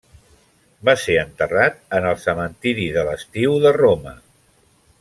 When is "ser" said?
1.01-1.17